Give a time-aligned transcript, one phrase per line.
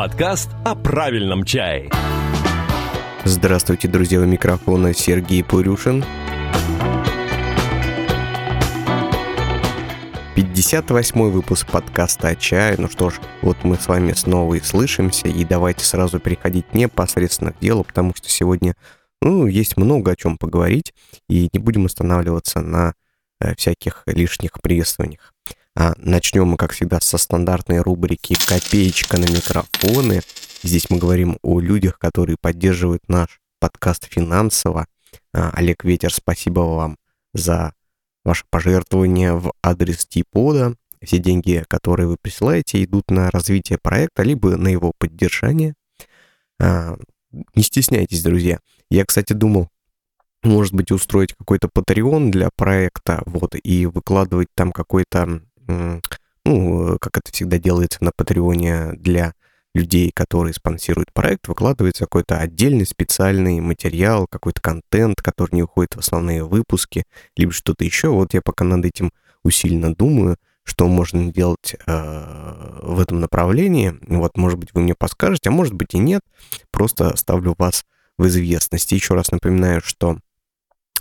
[0.00, 1.90] Подкаст о правильном чае.
[3.26, 6.02] Здравствуйте, друзья, у микрофона Сергей Пурюшин.
[10.36, 12.76] 58 выпуск подкаста о чае.
[12.78, 17.52] Ну что ж, вот мы с вами снова и слышимся, и давайте сразу переходить непосредственно
[17.52, 18.76] к делу, потому что сегодня,
[19.20, 20.94] ну, есть много о чем поговорить,
[21.28, 22.94] и не будем останавливаться на
[23.38, 25.34] э, всяких лишних приветствованиях.
[25.76, 30.20] А начнем мы, как всегда, со стандартной рубрики «Копеечка на микрофоны».
[30.62, 34.86] Здесь мы говорим о людях, которые поддерживают наш подкаст финансово.
[35.32, 36.96] А, Олег Ветер, спасибо вам
[37.32, 37.72] за
[38.24, 40.74] ваше пожертвование в адрес Типода.
[41.02, 45.74] Все деньги, которые вы присылаете, идут на развитие проекта, либо на его поддержание.
[46.60, 46.98] А,
[47.54, 48.58] не стесняйтесь, друзья.
[48.90, 49.68] Я, кстати, думал,
[50.42, 55.42] может быть, устроить какой-то Patreon для проекта, вот, и выкладывать там какой-то
[56.44, 59.34] ну, как это всегда делается на Патреоне для
[59.74, 66.00] людей, которые спонсируют проект, выкладывается какой-то отдельный специальный материал, какой-то контент, который не уходит в
[66.00, 67.04] основные выпуски,
[67.36, 68.08] либо что-то еще.
[68.08, 69.12] Вот я пока над этим
[69.44, 73.94] усиленно думаю, что можно делать э, в этом направлении.
[74.08, 76.22] Вот, может быть, вы мне подскажете, а может быть и нет.
[76.70, 77.84] Просто ставлю вас
[78.18, 78.92] в известность.
[78.92, 80.18] Еще раз напоминаю, что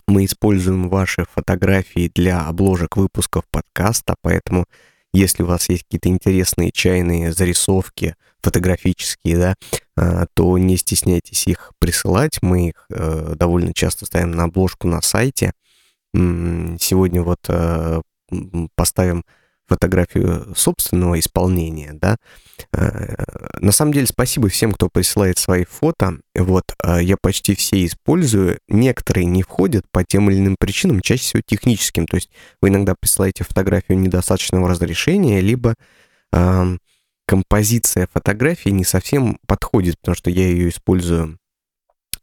[0.10, 4.66] мы используем ваши фотографии для обложек выпусков подкаста, поэтому
[5.14, 9.56] если у вас есть какие-то интересные чайные зарисовки, фотографические, да,
[9.98, 12.40] а, то не стесняйтесь их присылать.
[12.42, 15.52] Мы их э, довольно часто ставим на обложку на сайте.
[16.14, 18.02] Сегодня вот э,
[18.76, 19.24] поставим
[19.70, 22.18] фотографию собственного исполнения, да.
[22.74, 23.24] Э,
[23.60, 26.20] на самом деле, спасибо всем, кто присылает свои фото.
[26.36, 28.60] Вот, э, я почти все использую.
[28.68, 32.08] Некоторые не входят по тем или иным причинам, чаще всего техническим.
[32.08, 32.30] То есть
[32.62, 35.76] вы иногда присылаете фотографию недостаточного разрешения, либо
[36.34, 36.78] э,
[37.26, 41.38] композиция фотографии не совсем подходит, потому что я ее использую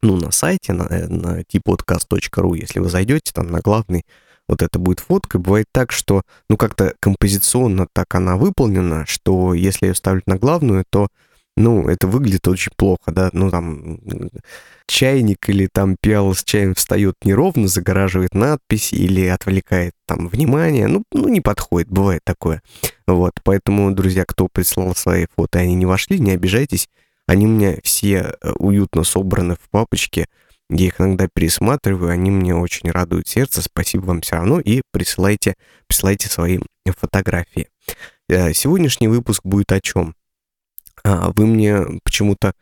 [0.03, 4.05] ну, на сайте, на, на tipodcast.ru, если вы зайдете там на главный
[4.49, 5.39] вот это будет фотка.
[5.39, 10.85] Бывает так, что, ну, как-то композиционно так она выполнена, что если ее ставить на главную,
[10.89, 11.09] то,
[11.57, 13.99] ну, это выглядит очень плохо, да, ну, там,
[14.87, 21.03] чайник или там пиал с чаем встает неровно, загораживает надпись или отвлекает там внимание, ну,
[21.13, 22.63] ну, не подходит, бывает такое.
[23.07, 26.89] Вот, поэтому, друзья, кто прислал свои фото, они не вошли, не обижайтесь,
[27.27, 30.27] они у меня все э, уютно собраны в папочке,
[30.69, 33.63] я их иногда пересматриваю, они мне очень радуют сердце.
[33.63, 35.55] Спасибо вам все равно и присылайте,
[35.87, 37.69] присылайте свои фотографии.
[38.29, 40.17] Э, сегодняшний выпуск будет о чем?
[41.05, 42.53] А, вы мне почему-то,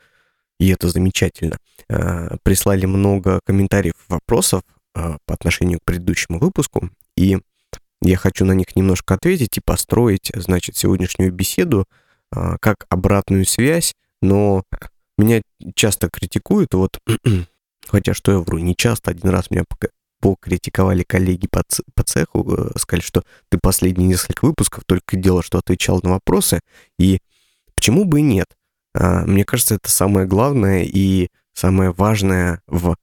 [0.59, 1.56] и это замечательно,
[1.88, 4.62] э, прислали много комментариев, вопросов
[4.94, 7.38] э, по отношению к предыдущему выпуску, и
[8.03, 11.86] я хочу на них немножко ответить и построить, значит, сегодняшнюю беседу
[12.60, 14.65] как обратную связь, но
[15.16, 15.41] меня
[15.76, 16.98] часто критикуют, вот
[17.87, 19.65] Хотя, что я вру, не часто, один раз меня
[20.21, 21.62] покритиковали коллеги по,
[21.95, 26.61] по цеху, э, сказали, что ты последние несколько выпусков только делал, что отвечал на вопросы,
[26.99, 27.19] и
[27.75, 28.47] почему бы и нет?
[28.95, 32.97] А, мне кажется, это самое главное и самое важное в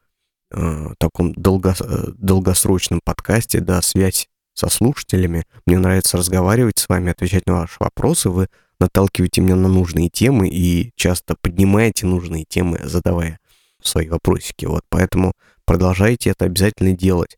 [0.52, 5.46] э, таком долго, э, долгосрочном подкасте, да, связь со слушателями.
[5.66, 8.48] Мне нравится разговаривать с вами, отвечать на ваши вопросы, вы
[8.80, 13.40] наталкиваете меня на нужные темы и часто поднимаете нужные темы, задавая
[13.84, 14.66] свои вопросики.
[14.66, 15.34] Вот, поэтому
[15.66, 17.38] продолжайте это обязательно делать.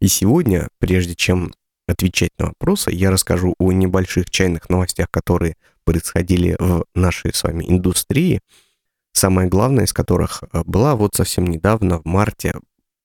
[0.00, 1.52] И сегодня, прежде чем
[1.86, 7.64] отвечать на вопросы, я расскажу о небольших чайных новостях, которые происходили в нашей с вами
[7.68, 8.40] индустрии.
[9.12, 12.54] Самое главное из которых э, была вот совсем недавно, в марте,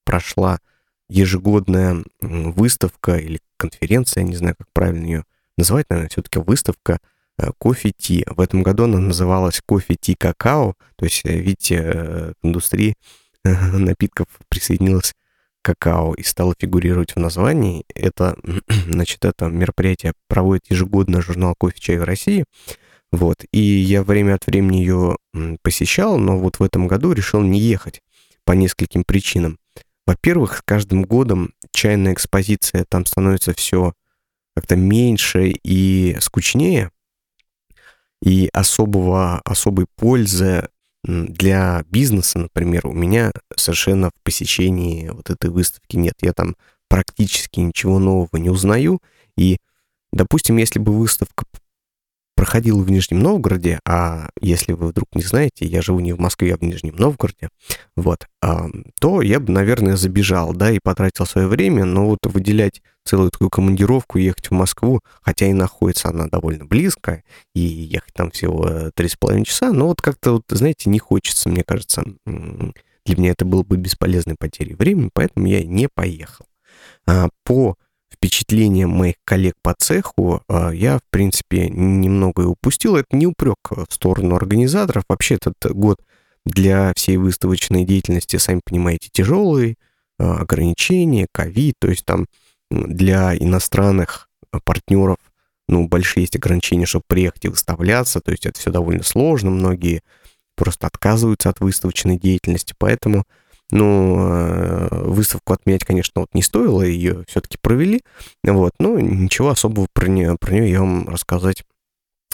[0.06, 0.59] прошла
[1.07, 5.24] ежегодная выставка или конференция, я не знаю, как правильно ее
[5.57, 7.00] называть, наверное, все-таки выставка
[7.39, 8.25] Э, кофе ти.
[8.27, 10.75] В этом году она называлась кофе ти какао.
[10.95, 12.95] То есть, э, видите, э, к индустрии
[13.44, 15.13] напитков присоединилась
[15.61, 17.86] какао и стала фигурировать в названии.
[17.95, 18.38] Это,
[18.88, 22.45] значит, это мероприятие проводит ежегодно журнал «Кофе чай в России».
[23.12, 25.18] Вот, и я время от времени ее
[25.63, 28.01] посещал, но вот в этом году решил не ехать
[28.45, 29.57] по нескольким причинам.
[30.06, 33.94] Во-первых, с каждым годом чайная экспозиция там становится все
[34.56, 36.92] как-то меньше и скучнее,
[38.24, 40.68] и особого, особой пользы
[41.04, 46.16] для бизнеса, например, у меня совершенно в посещении вот этой выставки нет.
[46.21, 46.56] Я там
[46.89, 49.00] практически ничего нового не узнаю.
[49.38, 49.57] И,
[50.12, 51.45] допустим, если бы выставка
[52.39, 56.53] проходил в Нижнем Новгороде, а если вы вдруг не знаете, я живу не в Москве,
[56.53, 57.50] а в Нижнем Новгороде,
[57.97, 58.27] вот,
[59.01, 63.50] то я бы, наверное, забежал, да, и потратил свое время, но вот выделять целую такую
[63.50, 69.09] командировку, ехать в Москву, хотя и находится она довольно близко, и ехать там всего три
[69.09, 73.44] с половиной часа, но вот как-то, вот, знаете, не хочется, мне кажется, для меня это
[73.44, 76.45] было бы бесполезной потерей времени, поэтому я не поехал.
[77.06, 77.75] А, по
[78.19, 82.98] впечатлениям моих коллег по цеху а, я, в принципе, немного упустил.
[82.98, 85.04] Это не упрек в сторону организаторов.
[85.07, 86.00] Вообще этот год
[86.45, 89.77] для всей выставочной деятельности, сами понимаете, тяжелый,
[90.19, 92.27] а, ограничения, ковид, то есть там
[92.69, 94.30] для иностранных
[94.63, 95.18] партнеров
[95.69, 100.01] ну, большие есть ограничения, чтобы приехать и выставляться, то есть это все довольно сложно, многие
[100.56, 103.24] просто отказываются от выставочной деятельности, поэтому
[103.71, 108.04] ну, э, выставку отменять, конечно, вот не стоило, ее все-таки провели,
[108.44, 111.63] вот, но ничего особого про нее, про нее я вам рассказать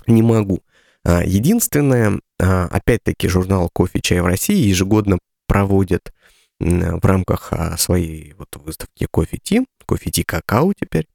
[0.07, 0.61] не могу.
[1.03, 6.11] А, единственное, а, опять-таки, журнал «Кофе, чай в России» ежегодно проводит
[6.59, 11.07] в рамках а, своей вот выставки «Кофе Ти», «Кофе Ти Какао» теперь,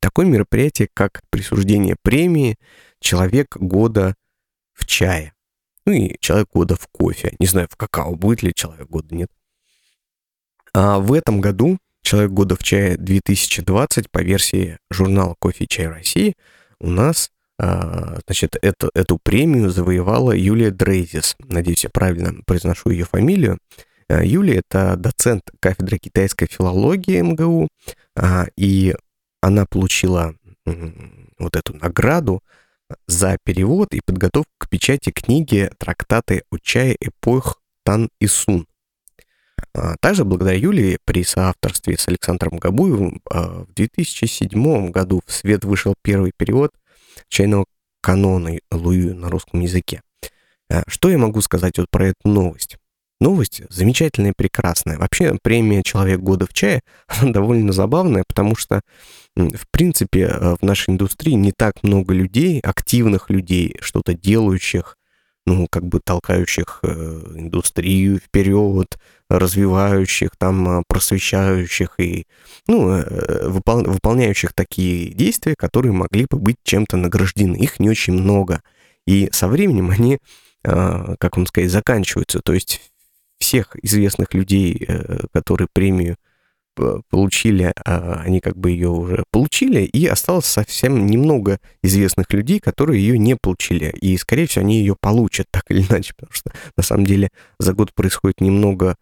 [0.00, 2.56] такое мероприятие, как присуждение премии
[3.00, 4.14] «Человек года
[4.74, 5.33] в чае».
[5.86, 7.34] Ну и человек года в кофе.
[7.38, 9.30] Не знаю, в какао будет ли человек года, нет.
[10.72, 15.86] А в этом году человек года в чае 2020 по версии журнала «Кофе и чай
[15.86, 16.34] России»
[16.80, 21.36] у нас а, значит, эту, эту премию завоевала Юлия Дрейзис.
[21.38, 23.58] Надеюсь, я правильно произношу ее фамилию.
[24.08, 27.68] А, Юлия— это доцент кафедры китайской филологии МГУ,
[28.16, 28.94] а, и
[29.40, 30.34] она получила
[31.38, 32.42] вот эту награду
[33.06, 38.66] за перевод и подготовку к печати книги «Трактаты о чае эпох Тан и Сун».
[39.72, 45.64] А, также благодаря Юлии при соавторстве с Александром Габуевым а, в 2007 году в свет
[45.64, 46.72] вышел первый перевод
[47.28, 47.66] чайного
[48.00, 50.02] канона Луи на русском языке.
[50.70, 52.76] А, что я могу сказать вот про эту новость?
[53.24, 54.98] Новость замечательная прекрасная.
[54.98, 56.82] Вообще премия «Человек года в чае»
[57.22, 58.82] довольно забавная, потому что
[59.34, 64.98] в принципе, э, в нашей индустрии не так много людей, активных людей, что-то делающих,
[65.46, 66.88] ну, как бы толкающих э,
[67.36, 68.98] индустрию вперед,
[69.30, 72.26] развивающих, там, э, просвещающих и,
[72.66, 73.02] ну,
[73.48, 77.56] выпол выполняющих такие действия, которые могли бы быть чем-то награждены.
[77.56, 78.60] Их не очень много.
[79.06, 80.18] И со временем они,
[80.62, 82.40] как вам сказать, заканчиваются.
[82.40, 82.80] То есть
[83.54, 84.88] всех известных людей,
[85.32, 86.16] которые премию
[87.08, 93.00] получили, а они как бы ее уже получили, и осталось совсем немного известных людей, которые
[93.00, 93.94] ее не получили.
[94.00, 97.28] И, скорее всего, они ее получат так или иначе, потому что на самом деле
[97.60, 98.96] за год происходит немного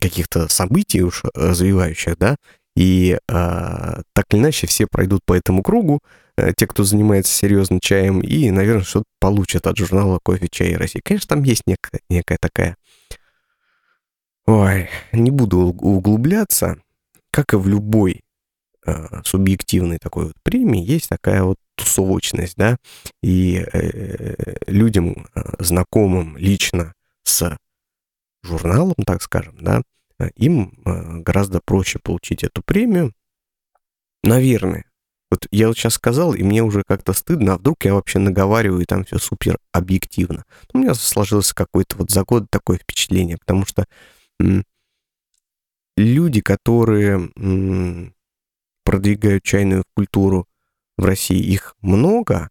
[0.00, 2.36] каких-то событий уж развивающих, да,
[2.76, 6.00] и а, так или иначе все пройдут по этому кругу,
[6.36, 11.02] а, те, кто занимается серьезным чаем, и, наверное, что-то получат от журнала «Кофе, чай России».
[11.04, 12.76] Конечно, там есть некая, некая такая...
[14.52, 16.82] Ой, не буду углубляться,
[17.30, 18.22] как и в любой
[18.84, 22.76] э, субъективной такой вот премии, есть такая вот тусовочность, да,
[23.22, 27.56] и э, людям, э, знакомым лично с
[28.42, 29.82] журналом, так скажем, да,
[30.34, 33.12] им э, гораздо проще получить эту премию.
[34.24, 34.84] Наверное.
[35.30, 38.82] Вот я вот сейчас сказал, и мне уже как-то стыдно, а вдруг я вообще наговариваю,
[38.82, 40.42] и там все супер объективно.
[40.72, 43.86] У меня сложилось какое-то вот за год такое впечатление, потому что
[45.96, 47.30] люди, которые
[48.84, 50.46] продвигают чайную культуру
[50.96, 52.50] в России, их много,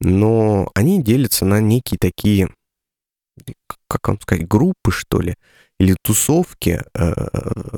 [0.00, 2.48] но они делятся на некие такие,
[3.88, 5.34] как вам сказать, группы, что ли,
[5.78, 7.14] или тусовки, э,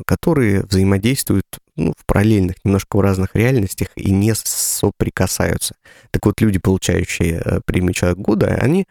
[0.07, 1.47] которые взаимодействуют
[1.77, 5.75] ну, в параллельных, немножко в разных реальностях и не соприкасаются.
[6.11, 8.87] Так вот, люди, получающие э, премию «Человек года», они,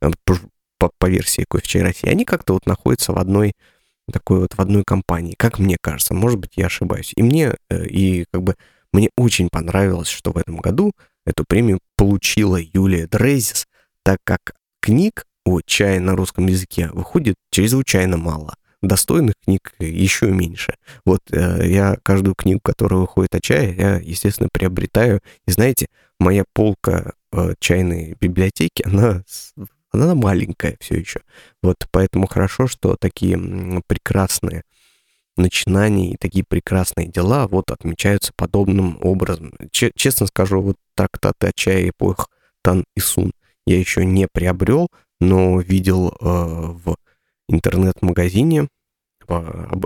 [0.00, 0.10] э,
[0.78, 3.52] по, по версии «Кофе Чай России», они как-то вот находятся в одной
[4.12, 7.12] такой вот в одной компании, как мне кажется, может быть, я ошибаюсь.
[7.16, 8.56] И мне, э, и как бы
[8.92, 10.92] мне очень понравилось, что в этом году
[11.24, 13.66] эту премию получила Юлия Дрейзис,
[14.02, 18.54] так как книг о чае на русском языке выходит чрезвычайно мало.
[18.82, 20.76] Достойных книг еще меньше.
[21.04, 25.20] Вот э, я каждую книгу, которая выходит о чае, я, естественно, приобретаю.
[25.46, 25.86] И знаете,
[26.20, 29.24] моя полка э, чайной библиотеки, она
[30.04, 31.20] она маленькая все еще.
[31.62, 33.38] Вот поэтому хорошо, что такие
[33.86, 34.62] прекрасные
[35.36, 39.52] начинания и такие прекрасные дела вот отмечаются подобным образом.
[39.70, 42.28] Честно скажу, вот трактаты о чае эпох
[42.62, 43.32] Тан и Сун
[43.66, 44.88] я еще не приобрел,
[45.20, 46.96] но видел э, в
[47.48, 48.68] интернет-магазине
[49.26, 49.38] по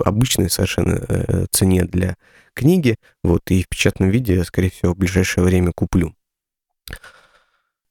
[0.05, 2.15] обычной совершенно э, цене для
[2.53, 6.13] книги, вот, и в печатном виде, скорее всего, в ближайшее время куплю.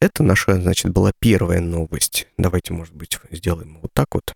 [0.00, 2.26] Это наша, значит, была первая новость.
[2.38, 4.35] Давайте, может быть, сделаем вот так вот.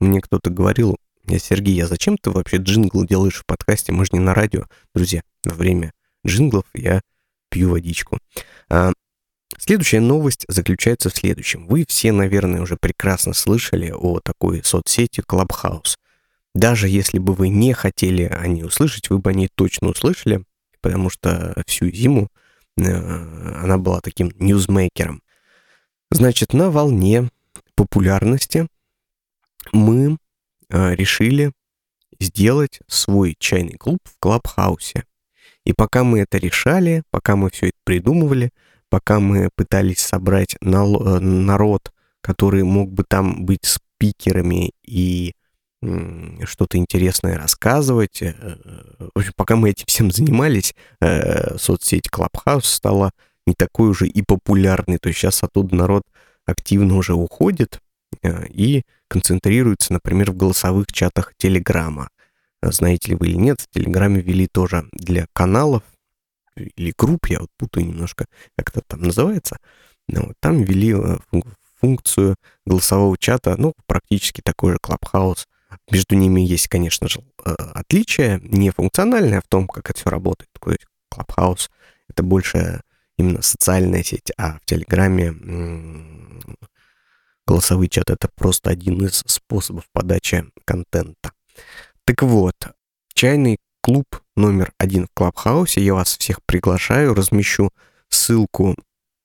[0.00, 3.92] Мне кто-то говорил, я Сергей, а зачем ты вообще джингл делаешь в подкасте?
[3.92, 4.66] Мы же не на радио.
[4.94, 5.92] Друзья, во время
[6.26, 7.00] джинглов я
[7.48, 8.18] пью водичку.
[8.68, 8.92] А,
[9.58, 11.66] следующая новость заключается в следующем.
[11.66, 15.96] Вы все, наверное, уже прекрасно слышали о такой соцсети Clubhouse.
[16.54, 20.44] Даже если бы вы не хотели о ней услышать, вы бы о ней точно услышали,
[20.80, 22.28] потому что всю зиму
[22.76, 25.22] э, она была таким ньюзмейкером.
[26.10, 27.28] Значит, на волне
[27.74, 28.68] популярности
[29.72, 30.16] мы
[30.68, 31.52] э, решили
[32.20, 35.04] сделать свой чайный клуб в Клабхаусе.
[35.64, 38.50] И пока мы это решали, пока мы все это придумывали,
[38.94, 45.34] пока мы пытались собрать э, народ, который мог бы там быть спикерами и
[46.44, 48.22] что-то интересное рассказывать.
[48.22, 48.32] Э,
[49.14, 50.74] в общем, пока мы этим всем занимались,
[51.56, 53.10] соцсеть Clubhouse стала
[53.46, 54.98] не такой уже и популярной.
[54.98, 56.04] То есть сейчас оттуда народ
[56.46, 57.80] активно уже уходит,
[58.22, 62.08] Э, и концентрируется, например, в голосовых чатах Телеграма.
[62.62, 65.82] Знаете ли вы или нет, в Телеграме ввели тоже для каналов
[66.56, 69.58] или групп, я вот путаю немножко, как это там называется,
[70.08, 71.18] но вот там ввели э,
[71.80, 75.46] функцию голосового чата, ну, практически такой же Clubhouse.
[75.90, 80.50] Между ними есть, конечно же, э, отличие, не функциональное в том, как это все работает.
[80.52, 80.78] Такой
[81.12, 81.68] Clubhouse—
[82.08, 82.82] это больше
[83.16, 85.32] именно социальная сеть, а в Телеграме
[87.46, 91.32] Голосовой чат— это просто один из способов подачи контента.
[92.04, 92.56] Так вот,
[93.12, 95.82] чайный клуб номер один в Клабхаусе.
[95.82, 97.68] Я вас всех приглашаю, размещу
[98.08, 98.76] ссылку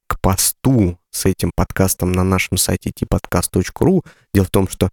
[0.05, 4.05] к посту с этим подкастом на нашем сайте tpodcast.ru.
[4.33, 4.89] Дело в том, что,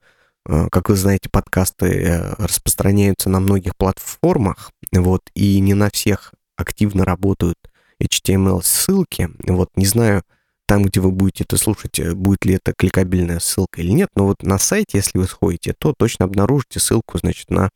[0.48, 6.32] э, как вы знаете, подкасты э, распространяются на многих платформах, вот, и не на всех
[6.56, 7.58] активно работают
[8.00, 9.30] HTML-ссылки.
[9.48, 10.22] Вот, не знаю,
[10.68, 14.10] там, где вы будете это слушать, э, будет ли это кликабельная ссылка или нет.
[14.14, 17.70] Но вот на сайте, если вы сходите, то точно обнаружите ссылку, значит, на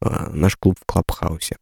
[0.00, 1.56] наш клуб в Клабхаусе.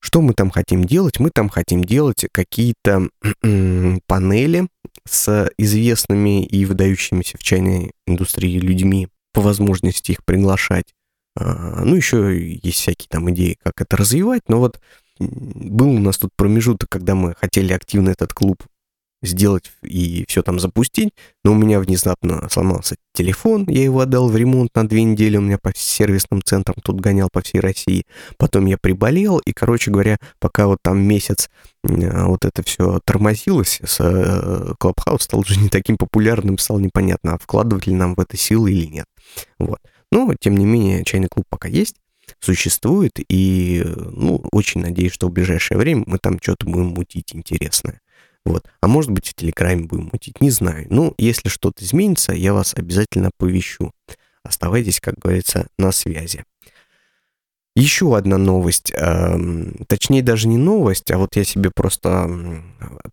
[0.00, 1.20] Что мы там хотим делать?
[1.20, 3.08] Мы там хотим делать какие-то
[4.06, 4.66] панели
[5.06, 10.94] с известными и выдающимися в чайной индустрии людьми, по возможности их приглашать.
[11.36, 14.80] А, ну, еще есть всякие там идеи, как это развивать, но вот
[15.18, 18.64] был у нас тут промежуток, когда мы хотели активно этот клуб
[19.22, 21.12] сделать и все там запустить,
[21.44, 25.42] но у меня внезапно сломался телефон, я его отдал в ремонт на две недели, у
[25.42, 28.04] меня по сервисным центрам тут гонял по всей России,
[28.38, 31.50] потом я приболел, и, короче говоря, пока вот там месяц
[31.84, 34.74] э, вот это все тормозилось, с э,
[35.20, 38.86] стал уже не таким популярным, стало непонятно, а вкладывать ли нам в это силы или
[38.86, 39.06] нет.
[39.58, 39.80] Вот.
[40.12, 41.96] Но, тем не менее, чайный клуб пока есть,
[42.38, 48.00] существует, и, ну, очень надеюсь, что в ближайшее время мы там что-то будем мутить интересное.
[48.44, 48.66] Вот.
[48.80, 50.86] А может быть, в Телеграме будем мутить, не знаю.
[50.90, 53.92] Ну, если что-то изменится, я вас обязательно оповещу.
[54.42, 56.44] Оставайтесь, как говорится, на связи.
[57.76, 59.38] Еще одна новость, э,
[59.86, 62.62] точнее даже не новость, а вот я себе просто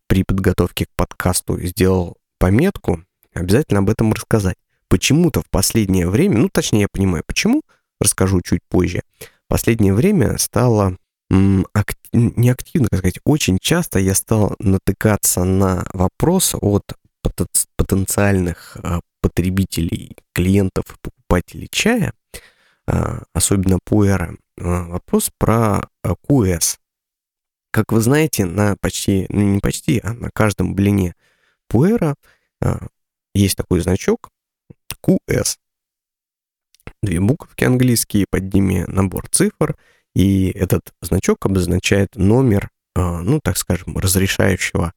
[0.07, 3.03] при подготовке к подкасту сделал пометку,
[3.33, 4.55] обязательно об этом рассказать.
[4.89, 7.61] Почему-то в последнее время, ну точнее я понимаю почему,
[8.01, 10.97] расскажу чуть позже, в последнее время стало
[11.29, 16.83] ак- не активно, как сказать, очень часто я стал натыкаться на вопрос от
[17.75, 22.13] потенциальных а, потребителей, клиентов покупателей чая,
[22.85, 26.77] а, особенно пуэра, а, вопрос про QS.
[27.71, 31.15] Как вы знаете, на почти, ну не почти, а на каждом блине
[31.67, 32.15] пуэра
[33.35, 34.29] есть такой значок
[35.05, 35.57] QS.
[37.03, 39.75] Две буковки английские, под ними набор цифр–
[40.17, 44.93] и этот значок обозначает номер, а, ну, так скажем, разрешающего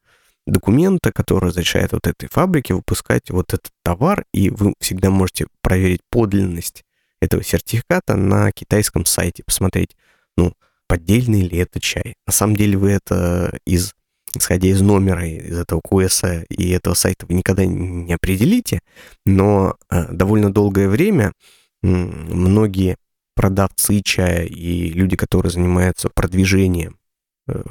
[0.46, 6.00] документа, который разрешает вот этой фабрике выпускать вот этот товар, и вы всегда можете проверить
[6.08, 6.84] подлинность
[7.20, 9.94] этого сертификата на китайском сайте, посмотреть,
[10.38, 10.54] ну,
[10.86, 12.14] поддельный ли это чай.
[12.26, 13.92] На самом деле вы это из
[14.34, 18.80] исходя из номера из этого QS и этого сайта вы никогда не определите,
[19.26, 21.32] но э, довольно долгое время
[21.82, 22.96] многие
[23.34, 26.98] продавцы чая и люди, которые занимаются продвижением,
[27.48, 27.62] э,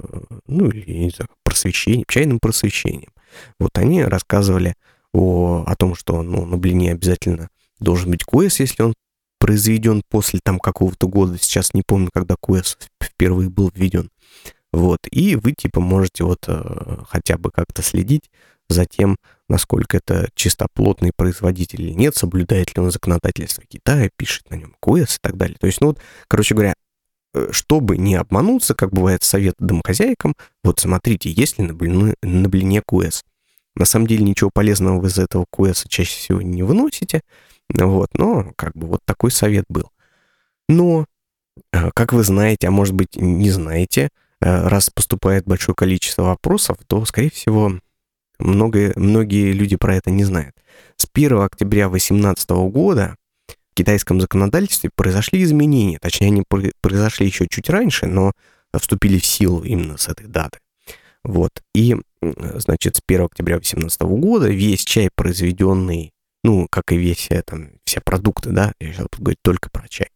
[0.47, 3.11] ну, или, не знаю, просвещением, чайным просвещением.
[3.59, 4.75] Вот они рассказывали
[5.13, 7.49] о, о том, что ну, на блине обязательно
[7.79, 8.93] должен быть QS, если он
[9.39, 11.37] произведен после там какого-то года.
[11.39, 14.09] Сейчас не помню, когда QS впервые был введен.
[14.71, 18.29] Вот, и вы типа можете вот э, хотя бы как-то следить
[18.67, 19.17] за тем,
[19.49, 25.15] насколько это чистоплотный производитель или нет, соблюдает ли он законодательство Китая, пишет на нем QS
[25.15, 25.57] и так далее.
[25.59, 26.75] То есть, ну вот, короче говоря,
[27.33, 32.47] э, чтобы не обмануться, как бывает совет домохозяйкам, вот смотрите, есть ли на блине, на
[32.47, 33.23] блине QS.
[33.75, 37.21] На самом деле ничего полезного вы из этого QS чаще всего не выносите,
[37.69, 39.91] вот, но как бы вот такой совет был.
[40.67, 41.05] Но,
[41.73, 44.09] э, как вы знаете, а может быть не знаете,
[44.41, 47.79] э, раз поступает большое количество вопросов, то, скорее всего,
[48.39, 50.55] много, многие люди про это не знают.
[50.95, 53.15] С 1 октября 2018 года
[53.47, 55.99] в китайском законодательстве произошли изменения.
[55.99, 56.43] Точнее, они
[56.81, 58.33] произошли еще чуть раньше, но
[58.77, 60.59] вступили в силу именно с этой даты.
[61.23, 61.51] Вот.
[61.73, 67.41] И, значит, с 1 октября 2018 года весь чай, произведенный, ну, как и весь э,
[67.45, 70.09] там, все продукты, да, я сейчас буду говорить только про чай,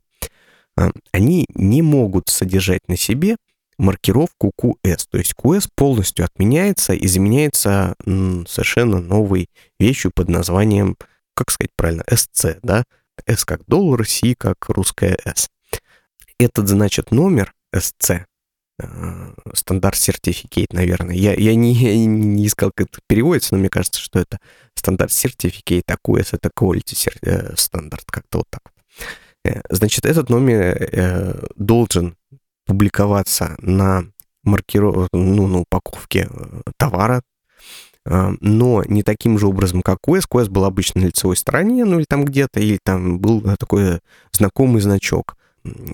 [0.77, 3.35] а, они не могут содержать на себе
[3.83, 5.05] маркировку QS.
[5.11, 9.49] То есть QS полностью отменяется и заменяется совершенно новой
[9.79, 10.97] вещью под названием,
[11.35, 12.83] как сказать правильно, SC, да?
[13.27, 15.49] S как доллар, C как русская S.
[16.39, 18.25] Этот, значит, номер SC,
[18.79, 21.15] э, стандарт сертификат, наверное.
[21.15, 24.39] Я, я, не, я не искал, как это переводится, но мне кажется, что это
[24.75, 28.73] стандарт сертификат, а QS это quality э, стандарт, как-то вот так.
[29.45, 32.15] Э, значит, этот номер должен
[32.73, 34.03] публиковаться на
[34.43, 35.07] маркиров...
[35.13, 37.21] ну, на упаковке э, товара,
[38.05, 40.23] э, но не таким же образом, как QS.
[40.27, 43.99] QS был обычно на лицевой стороне, ну или там где-то, или там был такой
[44.31, 45.37] знакомый значок,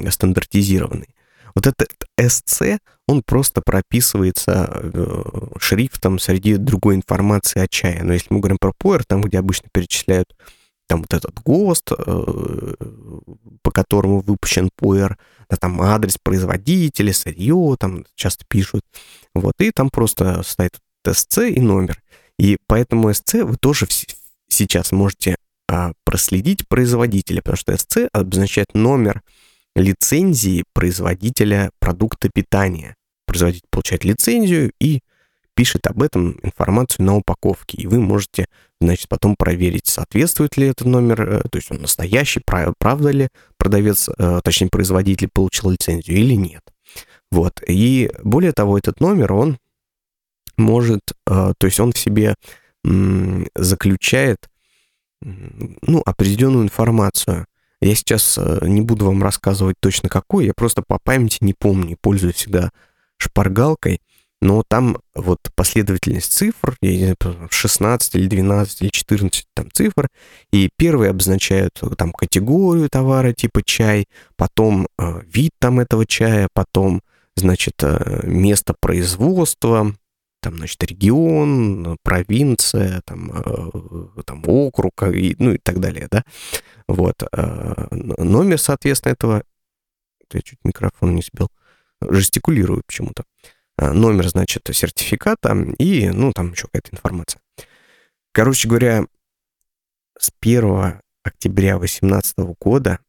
[0.10, 1.10] стандартизированный.
[1.54, 5.24] Вот этот SC, он просто прописывается э,
[5.60, 8.04] шрифтом среди другой информации о чае.
[8.04, 10.34] Но если мы говорим про Power, там, где обычно перечисляют
[10.88, 11.92] там вот этот ГОСТ,
[13.62, 15.18] по которому выпущен Power,
[15.50, 18.82] да, там адрес производителя, сырье, там часто пишут.
[19.34, 22.02] Вот, и там просто стоит СЦ и номер.
[22.38, 23.88] И поэтому СЦ вы тоже
[24.48, 25.36] сейчас можете
[25.68, 29.22] а, проследить производителя, потому что СЦ обозначает номер
[29.76, 32.96] лицензии производителя продукта питания.
[33.26, 35.02] Производитель получает лицензию и
[35.54, 38.48] пишет об этом информацию на упаковке, и вы можете,
[38.82, 44.10] значит, потом проверить, соответствует ли этот номер, э, то есть он настоящий, правда ли продавец,
[44.18, 46.64] э, точнее, производитель получил лицензию или нет.
[47.32, 47.62] Вот.
[47.68, 49.58] И более того, этот номер, он
[50.58, 52.36] может, э, то есть он в себе
[53.56, 54.50] заключает,
[55.22, 57.46] ну, определенную информацию.
[57.82, 62.36] Я сейчас не буду вам рассказывать точно какой, я просто по памяти не помню, пользуюсь
[62.36, 62.72] всегда
[63.18, 64.02] шпаргалкой
[64.42, 66.78] но там вот последовательность цифр,
[67.50, 70.08] 16 или 12 или 14 там цифр,
[70.52, 74.06] и первые обозначают э, там категорию товара типа чай,
[74.38, 77.02] потом э, вид там этого чая, потом,
[77.36, 79.94] значит, э, место производства,
[80.42, 86.24] там, значит, регион, провинция, там, э, там округ, и, ну и так далее, да.
[86.88, 87.16] Вот.
[87.32, 89.44] Э, номер, соответственно, этого...
[90.32, 91.50] Я чуть микрофон не сбил.
[92.02, 93.24] Жестикулирую почему-то.
[93.24, 97.42] Э, номер, значит, сертификата и, ну, там еще какая-то информация.
[98.32, 99.06] Короче говоря,
[100.18, 103.00] с 1 октября 2018 года,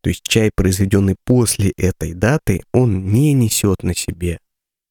[0.00, 4.38] то есть чай, произведенный после этой даты, он не несет на себе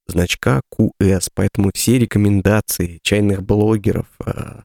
[0.07, 4.61] значка QS, поэтому все рекомендации чайных блогеров, э,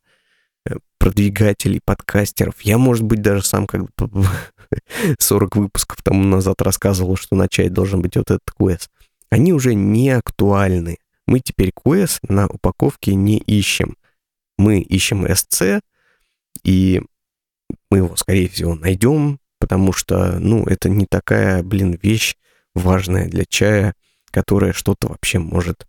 [0.66, 3.82] э, продвигателей, подкастеров, я, может быть, даже сам как
[5.18, 8.88] 40 выпусков тому назад рассказывал, что на чай должен быть вот этот QS–
[9.32, 10.98] они уже не актуальны.
[11.26, 13.96] Мы теперь QS на упаковке не ищем.
[14.58, 15.80] Мы ищем SC,
[16.64, 17.00] и
[17.90, 22.36] мы его, скорее всего, найдем, потому что, ну, это не такая, блин, вещь
[22.74, 23.94] важная для чая,
[24.30, 25.86] которая что-то вообще может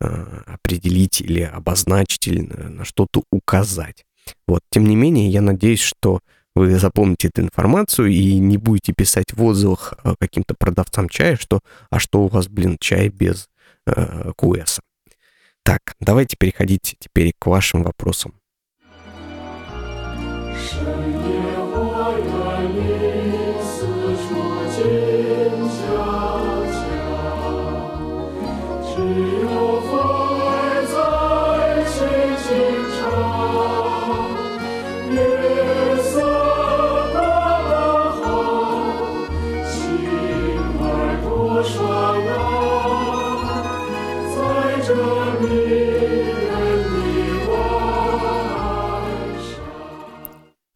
[0.00, 4.06] э, определить или обозначить, или на, на что-то указать.
[4.46, 6.20] Вот, тем не менее, я надеюсь, что
[6.54, 11.60] вы запомните эту информацию и не будете писать в отзывах э, каким-то продавцам чая, что
[11.90, 13.48] «а что у вас, блин, чай без
[13.86, 14.80] э, QS?»
[15.64, 18.34] Так, давайте переходить теперь к вашим вопросам.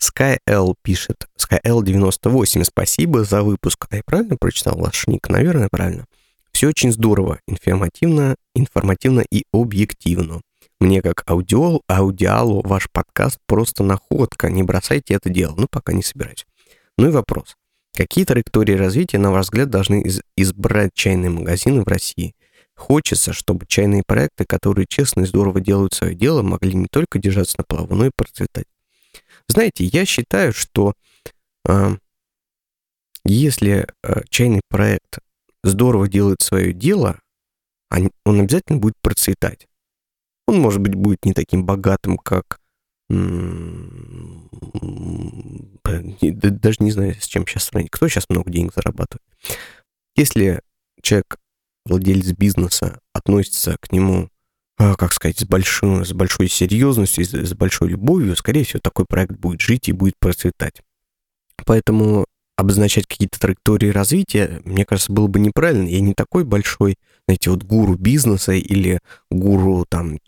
[0.00, 1.26] SkyL пишет.
[1.38, 3.86] SkyL98, спасибо за выпуск.
[3.90, 5.28] А я правильно прочитал ваш ник?
[5.28, 6.06] Наверное, правильно.
[6.52, 10.40] Все очень здорово, информативно, информативно и объективно.
[10.80, 14.48] Мне как аудиол, аудиалу ваш подкаст просто находка.
[14.50, 15.54] Не бросайте это дело.
[15.56, 16.46] Ну, пока не собираюсь.
[16.96, 17.56] Ну и вопрос.
[17.96, 22.34] Какие траектории развития, на ваш взгляд, должны из- избрать чайные магазины в России?
[22.78, 27.56] Хочется, чтобы чайные проекты, которые честно и здорово делают свое дело, могли не только держаться
[27.58, 28.66] на плаву, но и процветать.
[29.48, 30.92] Знаете, я считаю, что
[31.68, 31.96] э,
[33.24, 35.18] если э, чайный проект
[35.64, 37.18] здорово делает свое дело,
[37.90, 39.66] он обязательно будет процветать.
[40.46, 42.60] Он, может быть, будет не таким богатым, как...
[43.10, 43.16] Даже
[46.78, 47.90] не знаю, с чем сейчас сравнить.
[47.90, 49.24] Кто сейчас много денег зарабатывает?
[50.14, 50.60] Если
[51.02, 51.38] человек,
[51.84, 54.28] владелец бизнеса, относится к нему,
[54.78, 59.32] а, как сказать, с, большой, с большой серьезностью, с большой любовью, скорее всего, такой проект
[59.32, 60.82] будет жить и будет процветать.
[61.64, 65.86] Поэтому обозначать какие-то траектории развития, мне кажется, было бы неправильно.
[65.86, 68.98] Я не такой большой, знаете, вот гуру бизнеса или
[69.30, 70.18] гуру там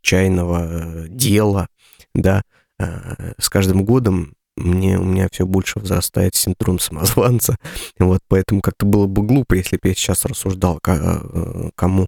[0.00, 1.68] чайного э, дела,
[2.14, 2.42] да,
[2.78, 7.56] э, с каждым годом мне, у меня все больше возрастает синдром самозванца,
[7.98, 12.06] вот, поэтому как-то было бы глупо, если бы я сейчас рассуждал, э, кому,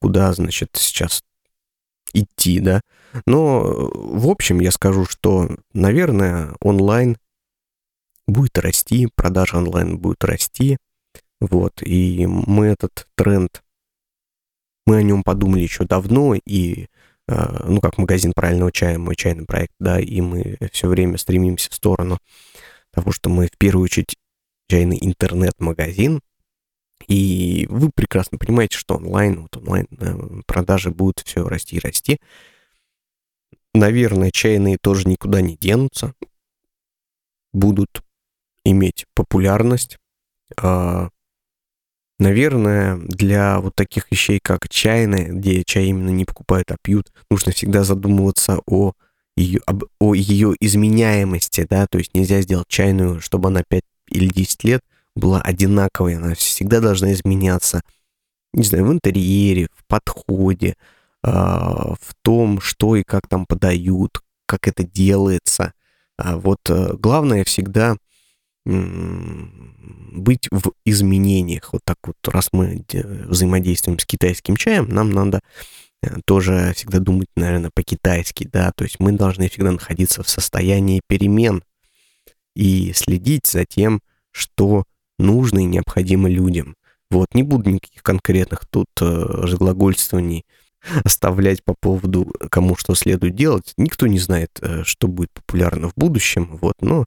[0.00, 1.22] куда, значит, сейчас
[2.14, 2.80] идти, да,
[3.26, 7.16] но, в общем, я скажу, что, наверное, онлайн
[8.26, 10.78] будет расти, продажа онлайн будет расти,
[11.40, 13.62] вот, и мы этот тренд,
[14.86, 19.44] мы о нем подумали еще давно, и Э, ну, как магазин правильного чая, мой чайный
[19.44, 22.18] проект, да, и мы все время стремимся в сторону
[22.92, 24.16] того, что мы в первую очередь
[24.68, 26.20] чайный интернет-магазин,
[27.08, 32.18] и вы прекрасно понимаете, что онлайн, вот онлайн э, продажи будут все расти и расти.
[33.74, 36.14] Наверное, чайные тоже никуда не денутся,
[37.52, 38.02] будут
[38.64, 39.98] иметь популярность.
[42.22, 47.50] Наверное, для вот таких вещей, как чайная, где чай именно не покупают, а пьют, нужно
[47.50, 48.92] всегда задумываться о
[49.36, 54.28] ее, об, о ее изменяемости, да, то есть нельзя сделать чайную, чтобы она 5 или
[54.28, 54.82] 10 лет
[55.16, 57.82] была одинаковой, она всегда должна изменяться,
[58.52, 60.76] не знаю, в интерьере, в подходе,
[61.24, 65.72] э, в том, что и как там подают, как это делается.
[66.16, 67.96] А вот э, главное всегда
[68.64, 71.72] быть в изменениях.
[71.72, 75.40] Вот так вот, раз мы взаимодействуем с китайским чаем, нам надо
[76.02, 81.02] э, тоже всегда думать, наверное, по-китайски, да, то есть мы должны всегда находиться в состоянии
[81.08, 81.64] перемен
[82.54, 84.84] и следить за тем, что
[85.18, 86.76] нужно и необходимо людям.
[87.10, 90.44] Вот, не буду никаких конкретных тут э, разглагольствований
[91.04, 93.72] оставлять по поводу, кому что следует делать.
[93.76, 97.06] Никто не знает, э, что будет популярно в будущем, вот, но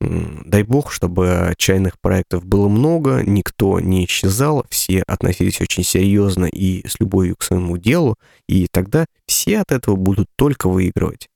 [0.00, 6.86] Дай бог, чтобы чайных проектов было много, никто не исчезал, все относились очень серьезно и
[6.86, 11.28] с любовью к своему делу, и тогда все от этого будут только выигрывать.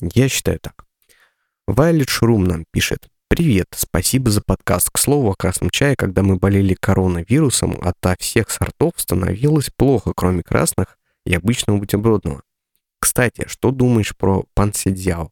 [0.00, 0.84] Я считаю так.
[1.68, 3.08] Вайлет Шрум нам пишет.
[3.28, 4.90] Привет, спасибо за подкаст.
[4.90, 10.42] К слову о красном чае, когда мы болели коронавирусом, ото всех сортов становилось плохо, кроме
[10.42, 12.42] красных и обычного бутербродного.
[12.98, 15.30] Кстати, что думаешь про пансидзяо?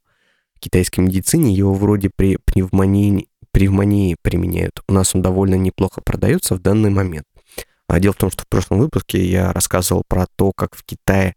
[0.67, 4.81] Китайской медицине его вроде при пневмонии, пневмонии применяют.
[4.89, 7.25] У нас он довольно неплохо продается в данный момент.
[7.89, 11.37] А дело в том, что в прошлом выпуске я рассказывал про то, как в Китае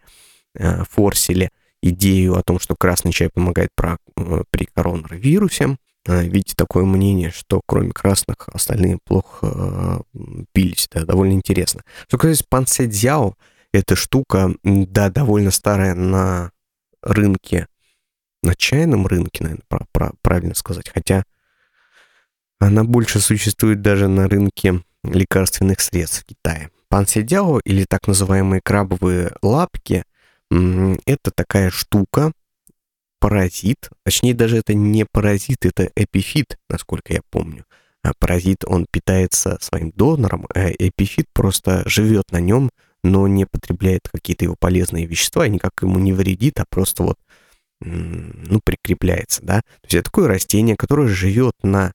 [0.56, 5.78] э, форсили идею о том, что красный чай помогает про, э, при коронавирусе.
[6.08, 10.20] Э, видите такое мнение, что кроме красных остальные плохо э,
[10.54, 10.88] пились.
[10.92, 11.84] Да, довольно интересно.
[12.08, 13.36] Что касается панцэдзяо,
[13.72, 16.52] эта штука, да, довольно старая на
[17.04, 17.68] рынке
[18.43, 21.23] на чайном рынке, наверное, правильно сказать, хотя
[22.60, 26.69] она больше существует даже на рынке лекарственных средств в Китае.
[26.89, 30.04] Пансидяо или так называемые крабовые лапки–
[30.49, 32.32] это такая штука,
[33.19, 37.65] паразит, точнее даже это не паразит, это эпифит, насколько я помню.
[38.02, 42.71] А паразит, он питается своим донором, а эпифит просто живет на нем,
[43.04, 47.17] но не потребляет какие-то его полезные вещества, никак ему не вредит, а просто вот
[47.82, 49.62] ну, прикрепляется, да.
[49.62, 51.94] То есть это такое растение, которое живет на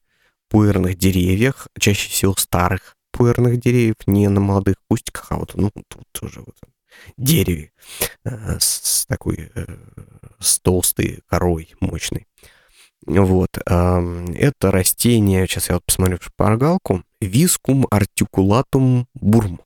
[0.49, 6.03] пуэрных деревьях, чаще всего старых пуэрных деревьев, не на молодых кустиках, а вот, ну, тут
[6.11, 6.55] тоже вот
[7.17, 7.71] дереве
[8.23, 9.65] э, с такой, э,
[10.39, 12.27] с толстой корой мощной.
[13.05, 13.57] Вот.
[13.57, 19.61] Это растение, сейчас я вот посмотрю шпаргалку, вискум артикулатум бурм.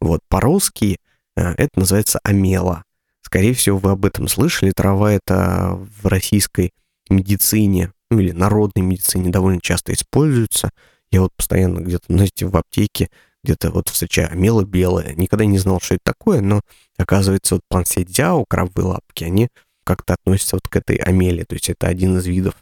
[0.00, 0.98] Вот, по-русски
[1.36, 2.84] э, это называется амела.
[3.28, 4.72] Скорее всего, вы об этом слышали.
[4.74, 6.72] Трава это в российской
[7.10, 10.70] медицине, ну или народной медицине довольно часто используется.
[11.10, 13.10] Я вот постоянно где-то, знаете, в аптеке
[13.44, 15.12] где-то вот встречаю амела белая.
[15.14, 16.62] Никогда не знал, что это такое, но
[16.96, 19.50] оказывается, вот пансидзяо, крабовые лапки, они
[19.84, 22.54] как-то относятся вот к этой амеле, то есть это один из видов.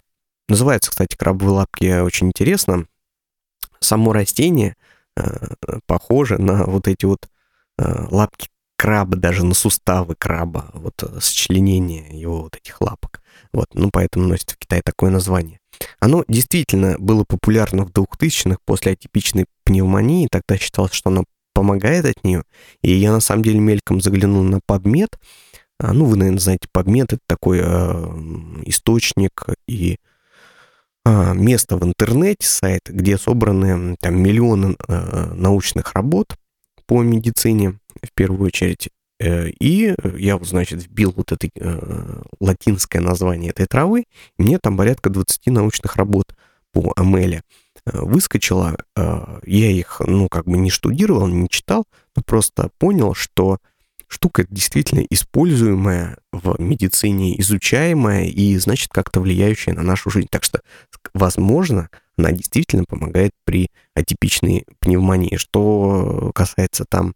[0.48, 2.88] Называется, кстати, крабовые лапки очень интересно.
[3.78, 4.74] Само растение
[5.16, 5.54] э,
[5.86, 7.28] похоже на вот эти вот
[7.78, 13.22] э, лапки краба, даже на суставы краба, вот э, сочленение его вот этих лапок.
[13.52, 15.60] Вот, ну, поэтому носит в Китае такое название.
[16.00, 20.28] Оно действительно было популярно в 2000-х после атипичной пневмонии.
[20.30, 22.44] Тогда считалось, что оно помогает от нее.
[22.82, 25.14] И я на самом деле мельком заглянул на PubMed.
[25.78, 27.64] А, ну, вы, наверное, знаете, PubMed— это такой э,
[28.66, 29.98] источник и
[31.04, 36.36] э, место в интернете, сайт, где собраны там миллионы э, научных работ
[36.86, 38.88] по медицине в первую очередь.
[39.18, 44.04] Э, и я, значит, вбил вот это э, латинское название этой травы,
[44.38, 46.34] и мне там порядка 20 научных работ
[46.72, 47.42] по амеле
[47.84, 48.76] э, выскочило.
[48.96, 53.58] Э, я их, ну, как бы не штудировал, не читал, но просто понял, что
[54.08, 60.28] штука действительно используемая в медицине, изучаемая и, значит, как-то влияющая на нашу жизнь.
[60.30, 60.60] Так что,
[61.14, 65.36] возможно, она действительно помогает при атипичной пневмонии.
[65.36, 67.14] Что касается там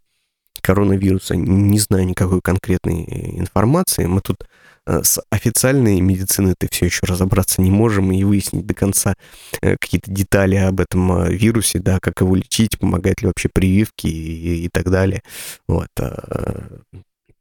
[0.71, 3.03] коронавируса, не знаю никакой конкретной
[3.41, 4.07] информации.
[4.07, 4.45] Мы тут
[4.87, 9.15] э, с официальной медициной-то все еще разобраться не можем и выяснить до конца
[9.63, 14.07] э, какие-то детали об этом э, вирусе, да, как его лечить, помогает ли вообще прививки
[14.07, 15.25] и, и так далее.
[15.67, 15.89] Вот.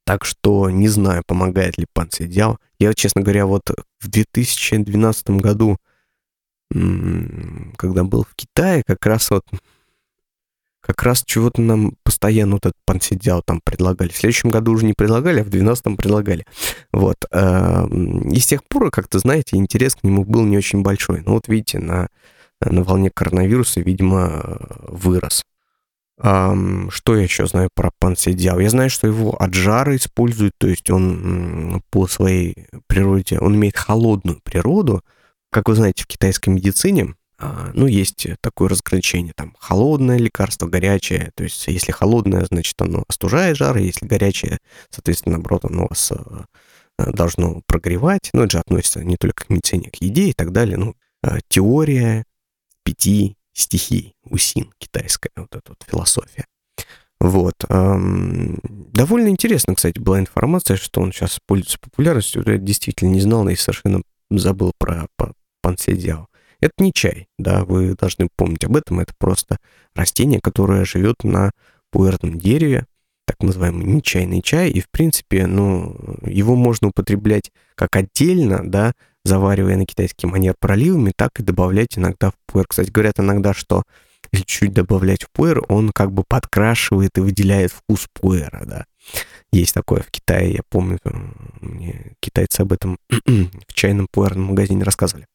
[0.06, 2.58] Так что не знаю, помогает ли пансидиал.
[2.80, 5.78] Я, честно говоря, вот в 2012 году,
[6.72, 9.44] когда был в Китае, как раз вот
[10.82, 14.10] как раз чего-то нам постоянно вот этот пансидиал там предлагали.
[14.10, 16.43] В следующем году уже не предлагали, а в 12 предлагали.
[16.91, 17.17] Вот.
[17.30, 21.22] Эм, и с тех пор, как-то, знаете, интерес к нему был не очень большой.
[21.24, 22.08] Ну вот видите, на,
[22.62, 25.43] на волне коронавируса, видимо, вырос.
[26.17, 28.58] Что я еще знаю про пансидиал?
[28.58, 33.78] Я знаю, что его от жара используют, то есть он по своей природе, он имеет
[33.78, 35.04] холодную природу.
[35.52, 37.13] Как вы знаете, в китайской медицине
[37.73, 43.58] ну, есть такое разграничение, там, холодное лекарство, горячее, то есть, если холодное, значит, оно остужает
[43.58, 44.58] жар, если горячее,
[44.89, 49.88] соответственно, наоборот, оно вас э, должно прогревать, ну, это же относится не только к медицине,
[49.88, 52.25] а к еде и так далее, ну, а, теория
[52.84, 56.45] пяти стихий, усин китайская, вот эта вот философия.
[57.19, 57.56] Вот.
[57.67, 62.43] Довольно интересно, кстати, была информация, что он сейчас пользуется популярностью.
[62.45, 65.08] Я действительно не знал и совершенно забыл про
[65.62, 66.28] пансидиал.
[66.62, 69.00] Это не чай, да, вы должны помнить об этом.
[69.00, 69.58] Это просто
[69.95, 71.52] растение, которое живет на
[71.91, 72.86] пуэрном дереве,
[73.26, 75.95] так называемый нечайный чай, и, в принципе, ну,
[76.26, 78.93] его можно употреблять как отдельно, да,
[79.24, 82.67] заваривая на китайский манер проливами, так и добавлять иногда в пуэр.
[82.67, 83.84] Кстати, говорят иногда, что
[84.32, 88.86] если чуть добавлять в пуэр, он как бы подкрашивает и выделяет вкус пуэра, да.
[89.52, 91.00] Есть такое в Китае, я помню,
[91.62, 95.26] мне китайцы об этом в чайном пуэрном магазине рассказывали.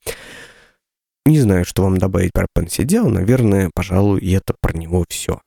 [1.27, 5.41] Не знаю, что вам добавить про Пансидиал, наверное, пожалуй, это про него все.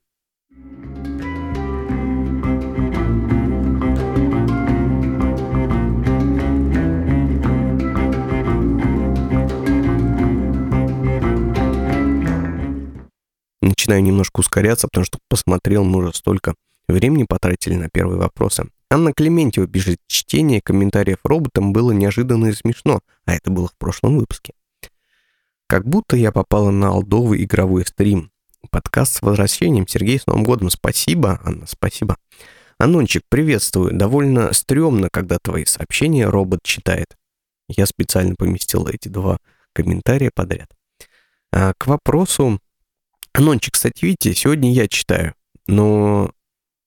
[13.62, 16.56] Начинаю немножко ускоряться, потому что посмотрел, мы уже столько
[16.88, 18.64] времени потратили на первые вопросы.
[18.90, 24.18] Анна Клементьева пишет, чтение комментариев роботам было неожиданно и смешно, а это было в прошлом
[24.18, 24.54] выпуске.
[25.68, 28.32] Как будто я попала на алдовый игровой стрим.
[28.72, 29.86] Подкаст с возвращением.
[29.86, 30.70] Сергей, с Новым годом.
[30.70, 32.16] Спасибо, Анна, спасибо.
[32.78, 33.94] Анончик, приветствую.
[33.94, 37.18] Довольно стрёмно, когда твои сообщения робот читает.
[37.68, 39.40] Я специально поместил эти два
[39.74, 40.70] комментария подряд.
[41.52, 42.62] А, к вопросу.
[43.34, 45.34] Анончик, кстати, видите, сегодня я читаю.
[45.68, 46.32] Но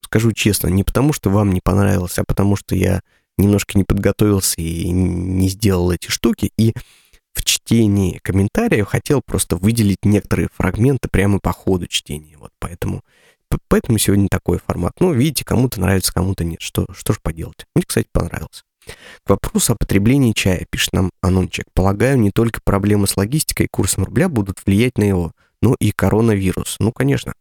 [0.02, 3.02] скажу честно, не потому, что вам не понравилось, а потому, что я
[3.36, 6.50] немножко не подготовился и не сделал эти штуки.
[6.56, 6.72] И
[7.64, 12.36] чтении комментариев хотел просто выделить некоторые фрагменты прямо по ходу чтения.
[12.38, 13.02] Вот поэтому,
[13.68, 14.92] поэтому сегодня такой формат.
[15.00, 16.60] Ну, видите, кому-то нравится, кому-то нет.
[16.60, 17.66] Что, что же поделать?
[17.74, 18.62] Мне, кстати, понравился.
[19.24, 21.66] К вопросу о потреблении чая, пишет нам Анончик.
[21.74, 25.92] Полагаю, не только проблемы с логистикой и курсом рубля будут влиять на его, но и
[25.92, 26.76] коронавирус.
[26.80, 27.34] Ну, конечно.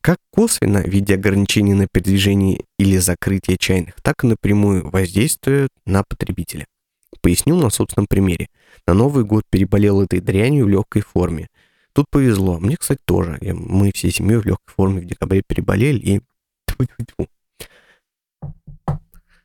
[0.00, 6.02] Как косвенно, в виде ограничений на передвижение или закрытие чайных, так и напрямую воздействуют на
[6.02, 6.66] потребителя.
[7.20, 8.48] Поясню на собственном примере.
[8.86, 11.48] На Новый год переболел этой дрянью в легкой форме.
[11.92, 12.58] Тут повезло.
[12.58, 13.38] Мне, кстати, тоже.
[13.42, 16.20] Мы всей семьей в легкой форме в декабре переболели и...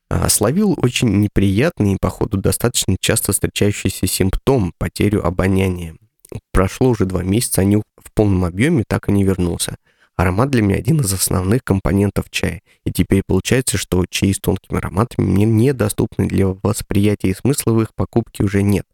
[0.09, 5.95] А, словил очень неприятный и, походу, достаточно часто встречающийся симптом– потерю обоняния.
[6.51, 9.77] Прошло уже два месяца, а в полном объеме так и не вернулся.
[10.15, 12.61] Аромат для меня один из основных компонентов чая.
[12.85, 17.81] И теперь получается, что чаи с тонкими ароматами мне недоступны для восприятия и смысла в
[17.81, 18.85] их покупке уже нет.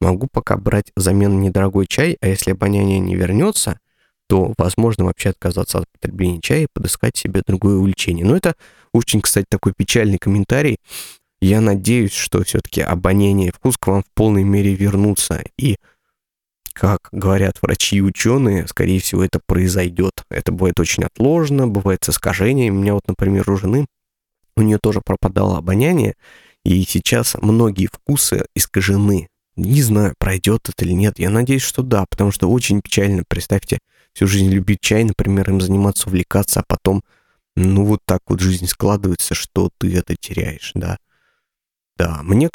[0.00, 3.78] Могу пока брать взамен недорогой чай, а если обоняние не вернется,
[4.26, 8.24] то возможно вообще отказаться от потребления чая и подыскать себе другое увлечение.
[8.24, 8.54] Но это
[8.92, 10.78] очень, кстати, такой печальный комментарий.
[11.40, 15.44] Я надеюсь, что все-таки обоняние и вкус к вам в полной мере вернутся.
[15.58, 15.76] И
[16.74, 20.24] как говорят врачи и ученые, скорее всего, это произойдет.
[20.28, 22.76] Это бывает очень отложно, бывает с искажением.
[22.76, 23.86] У меня вот, например, у жены,
[24.56, 26.14] у нее тоже пропадало обоняние,
[26.64, 29.28] и сейчас многие вкусы искажены.
[29.56, 31.20] Не знаю, пройдет это или нет.
[31.20, 33.22] Я надеюсь, что да, потому что очень печально.
[33.28, 33.78] Представьте,
[34.12, 37.04] всю жизнь любить чай, например, им заниматься, увлекаться, а потом,
[37.54, 40.98] ну, вот так вот жизнь складывается, что ты это теряешь, да.
[41.96, 42.50] Да, мне,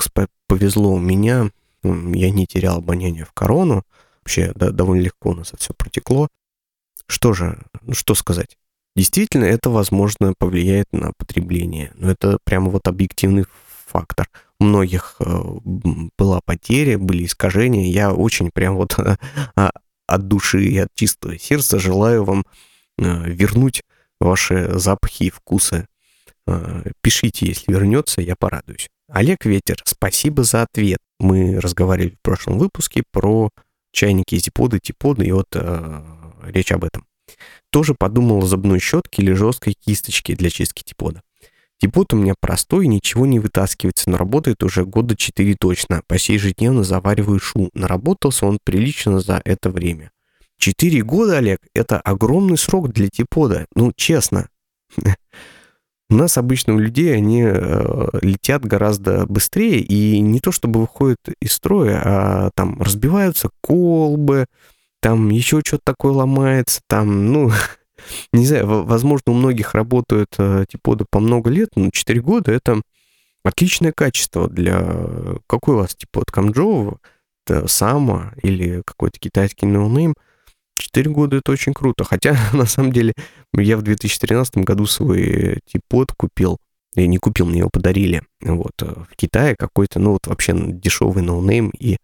[0.48, 0.94] повезло.
[0.94, 1.52] У меня,
[1.84, 3.84] я не терял обоняние в корону,
[4.30, 6.28] вообще да, довольно легко у нас это все протекло.
[7.08, 8.58] Что же, ну что сказать?
[8.96, 11.92] Действительно, это, возможно, повлияет на потребление.
[11.96, 13.46] Но это прямо вот объективный
[13.88, 14.30] фактор.
[14.60, 15.42] У многих э,
[16.18, 17.92] была потеря, были искажения.
[17.92, 18.98] Я очень прям вот
[19.56, 19.72] а,
[20.06, 22.44] от души и от чистого сердца желаю вам
[22.98, 23.82] э, вернуть
[24.20, 25.88] ваши запахи и вкусы.
[26.46, 28.90] Э, пишите, если вернется, я порадуюсь.
[29.08, 31.00] Олег Ветер, спасибо за ответ.
[31.20, 33.50] Мы разговаривали в прошлом выпуске про
[33.92, 36.02] чайники, зиподы, типоды, и вот э,
[36.44, 37.06] речь об этом.
[37.72, 41.22] Тоже подумал о зубной щетке или жесткой кисточке для чистки типода.
[41.82, 46.02] Типод у меня простой, ничего не вытаскивается, но работает уже года 4 точно.
[46.08, 47.70] По сей ежедневно завариваю шу.
[47.74, 50.12] Наработался он прилично за это время.
[50.58, 53.66] 4 года, Олег, это огромный срок для типода.
[53.76, 54.50] Ну, честно.
[56.10, 61.20] У нас обычно у людей они э, летят гораздо быстрее и не то чтобы выходят
[61.40, 64.48] из строя, а там разбиваются колбы,
[65.02, 67.52] там еще что-то такое ломается, там, ну,
[68.34, 72.52] не знаю, возможно, у многих работают э, teapot ы по много лет, но 4 года
[72.52, 72.82] это
[73.44, 74.84] отличное качество для...
[75.48, 76.32] Какой у вас teapot?
[76.32, 77.00] Kamjove,
[77.66, 80.12] Sama или какой-то китайский no name?
[80.12, 80.16] Но
[80.80, 82.04] 4 года это очень круто.
[82.04, 83.14] Хотя, на самом деле,
[83.54, 86.58] я в 2013 году свой teapot купил.
[86.96, 88.24] Я не купил, мне его подарили.
[88.42, 91.72] Вот, э, в Китае какой-то, ну, вот вообще дешевый no name.
[91.80, 91.98] И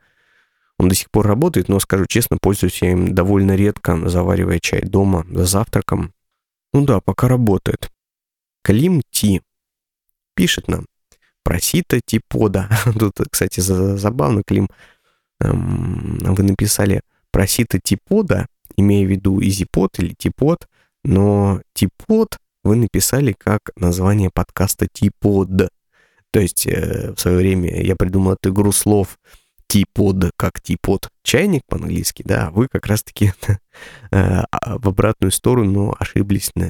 [0.78, 4.82] он до сих пор работает, но, скажу честно, пользуюсь я им довольно редко, заваривая чай
[4.82, 6.14] дома за завтраком.
[6.74, 7.90] Ну да, пока работает.
[8.62, 9.42] Клим Ти
[10.36, 10.86] пишет нам
[11.44, 12.70] про сито типода.
[13.00, 14.70] Тут, кстати, забавно, Клим,
[15.40, 20.68] эм, вы написали про сито типода, имея в виду EasyPod или Типод,
[21.04, 25.50] но Типод вы написали как название подкаста Типод.
[26.32, 29.20] То есть э, в свое время я придумал эту игру слов
[29.68, 33.58] Типод как Типод чайник по-английски, да, а вы как раз-таки э,
[34.12, 36.52] а, в обратную сторону ошиблись.
[36.56, 36.64] Э,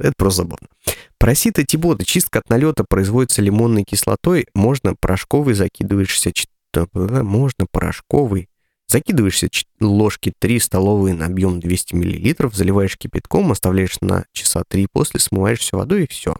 [0.00, 0.68] это просто забавно.
[1.18, 2.04] Просита Типода.
[2.04, 4.46] Чистка от налета производится лимонной кислотой.
[4.54, 6.32] Можно порошковый закидываешься...
[6.92, 8.48] Можно порошковый
[8.88, 9.48] Закидываешься
[9.80, 15.58] ложки 3 столовые на объем 200 мл, заливаешь кипятком, оставляешь на часа 3, после смываешь
[15.58, 16.36] все водой и все.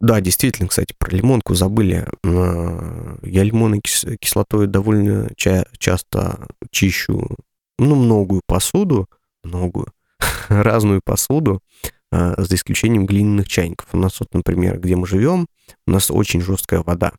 [0.00, 2.08] Да, действительно, кстати, про лимонку забыли.
[2.24, 7.36] А, я лимонной кислотой довольно ча- часто чищу,
[7.78, 9.08] ну, многую посуду,
[9.44, 9.86] многую,
[10.48, 11.62] разную посуду,
[12.10, 13.86] а, за исключением глиняных чайников.
[13.92, 15.46] У нас вот, например, где мы живем,
[15.86, 17.12] у нас очень жесткая вода.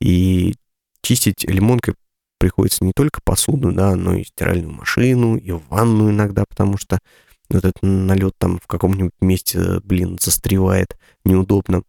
[0.00, 0.56] И
[1.00, 1.94] чистить лимонкой
[2.38, 6.98] приходится не только посуду, да, но и стиральную машину, и ванну иногда, потому что
[7.48, 11.82] вот этот налет там в каком-нибудь месте, блин, застревает неудобно.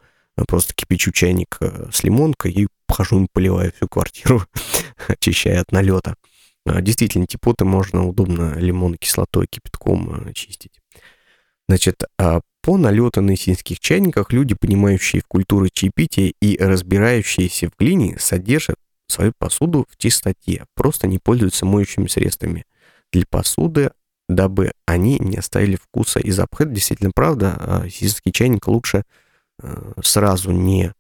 [0.47, 4.43] Просто кипячу чайник э, с лимонкой и хожу и поливаю всю квартиру,
[5.07, 6.15] очищая от налета.
[6.63, 10.79] А, действительно, типоты можно удобно лимонной кислотой, кипятком э, чистить.
[11.67, 17.77] Значит, а по налету на синских чайниках люди, понимающие в культуре чаепития и разбирающиеся в
[17.79, 18.77] глине, содержат
[19.08, 22.65] свою посуду в чистоте, просто не пользуются моющими средствами
[23.12, 23.91] для посуды,
[24.30, 26.63] дабы они не оставили вкуса и запаха.
[26.63, 27.56] Это действительно правда.
[27.60, 29.04] А сисский чайник лучше
[29.62, 30.93] э, сразу не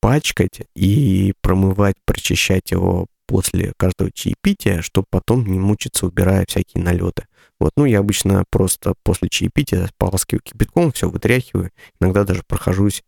[0.00, 7.26] пачкать и промывать, прочищать его после каждого чаепития, чтобы потом не мучиться, убирая всякие налеты.
[7.60, 11.70] Вот, ну, я обычно просто после чаепития полоскиваю кипятком, все вытряхиваю,
[12.00, 13.04] иногда даже прохожусь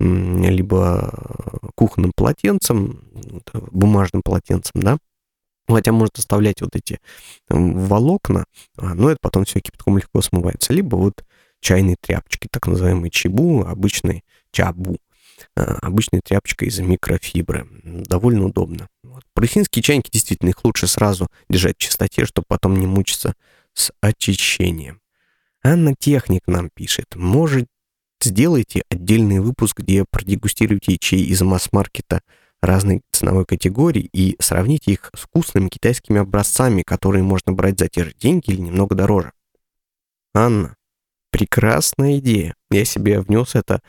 [0.00, 1.12] либо
[1.74, 3.04] кухонным полотенцем,
[3.70, 4.98] бумажным полотенцем, да,
[5.66, 7.00] Хотя можно оставлять вот эти
[7.48, 8.44] волокна,
[8.76, 10.72] а, но это потом все кипятком легко смывается.
[10.74, 11.24] Либо вот
[11.60, 14.98] чайные тряпочки, так называемые чебу, обычный чабу.
[15.56, 17.66] А, обычная тряпочка из микрофибры.
[17.82, 18.88] Довольно удобно.
[19.02, 19.22] Вот.
[19.32, 23.34] Парусинские чайники действительно их лучше сразу держать в чистоте, чтобы потом не мучиться
[23.72, 25.00] с очищением.
[25.62, 27.16] Анна Техник нам пишет.
[27.16, 27.68] Может,
[28.24, 32.22] сделайте отдельный выпуск, где продегустируете чай из масс-маркета
[32.60, 38.04] разной ценовой категории и сравните их с вкусными китайскими образцами, которые можно брать за те
[38.04, 39.32] же деньги или немного дороже.
[40.34, 40.76] Анна,
[41.30, 42.54] прекрасная идея.
[42.70, 43.80] Я себе внес это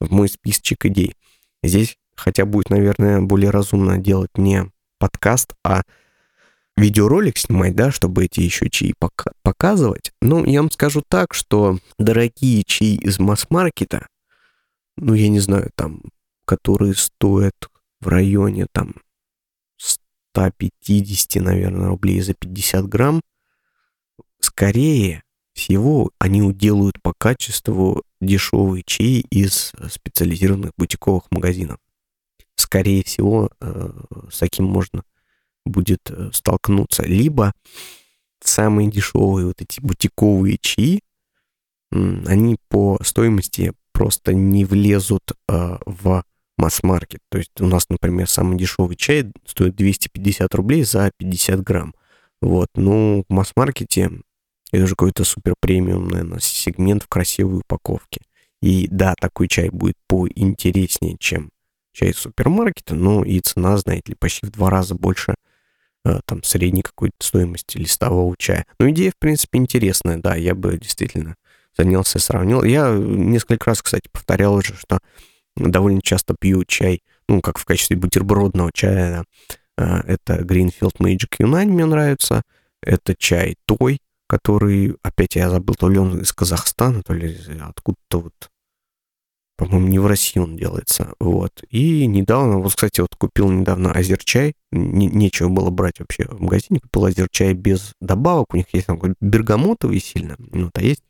[0.00, 1.14] в мой списочек идей.
[1.62, 5.82] Здесь хотя будет, наверное, более разумно делать не подкаст, а
[6.78, 10.12] видеоролик снимать, да, чтобы эти еще чаи пока показывать.
[10.22, 14.06] Ну, я вам скажу так, что дорогие чаи из масс-маркета,
[14.96, 16.02] ну, я не знаю, там,
[16.44, 17.54] которые стоят
[18.00, 18.94] в районе, там,
[19.76, 23.20] 150, наверное, рублей за 50 грамм,
[24.40, 25.22] скорее
[25.52, 31.78] всего, они уделают по качеству дешевые чаи из специализированных бутиковых магазинов.
[32.54, 33.90] Скорее всего, э,
[34.30, 35.02] с таким можно
[35.68, 37.04] будет э, столкнуться.
[37.04, 37.52] Либо
[38.42, 41.00] самые дешевые вот эти бутиковые чаи,
[41.90, 46.22] они по стоимости просто не влезут э, в
[46.56, 47.20] масс-маркет.
[47.30, 51.94] То есть у нас, например, самый дешевый чай стоит 250 рублей за 50 грамм.
[52.40, 54.10] Вот, ну, в масс-маркете
[54.70, 58.20] это же какой-то супер премиум, наверное, сегмент в красивой упаковке.
[58.60, 61.50] И да, такой чай будет поинтереснее, чем
[61.92, 65.34] чай из супермаркета, но и цена, знаете ли, почти в два раза больше
[66.24, 68.64] там средней какой-то стоимости листового чая.
[68.78, 71.36] Но идея, в принципе, интересная, да, я бы действительно
[71.76, 72.64] занялся и сравнил.
[72.64, 74.98] Я несколько раз, кстати, повторял уже, что
[75.56, 79.24] довольно часто пью чай, ну, как в качестве бутербродного чая.
[79.76, 82.42] Э, это Greenfield Magic Юнань мне нравится.
[82.82, 88.20] Это чай Той, который, опять я забыл, то ли он из Казахстана, то ли откуда-то
[88.20, 88.50] вот,
[89.58, 91.64] по-моему, не в России он делается, вот.
[91.68, 96.78] И недавно, вот, кстати, вот купил недавно азерчай, не, нечего было брать вообще в магазине,
[96.78, 101.02] купил азерчай без добавок, у них есть там бергамотовый сильно, ну, а есть